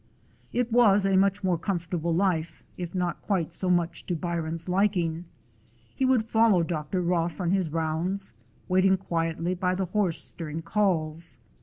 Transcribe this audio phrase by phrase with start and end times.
[0.51, 5.25] It was a much more comfortable life, if not quite so much to Byron's liking.
[5.93, 7.03] He would follow Dr.
[7.03, 8.33] Ross on his rounds,
[8.67, 11.37] waiting quietly by the horse during calls.